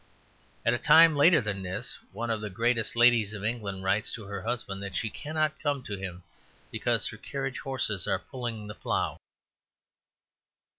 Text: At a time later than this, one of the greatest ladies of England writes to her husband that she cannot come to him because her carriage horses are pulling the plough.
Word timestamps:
At 0.65 0.73
a 0.73 0.79
time 0.79 1.15
later 1.15 1.41
than 1.41 1.61
this, 1.61 1.99
one 2.11 2.31
of 2.31 2.41
the 2.41 2.49
greatest 2.49 2.95
ladies 2.95 3.35
of 3.35 3.43
England 3.45 3.83
writes 3.83 4.11
to 4.13 4.23
her 4.23 4.41
husband 4.41 4.81
that 4.81 4.95
she 4.95 5.11
cannot 5.11 5.59
come 5.61 5.83
to 5.83 5.95
him 5.95 6.23
because 6.71 7.09
her 7.09 7.17
carriage 7.17 7.59
horses 7.59 8.07
are 8.07 8.17
pulling 8.17 8.65
the 8.65 8.73
plough. 8.73 9.19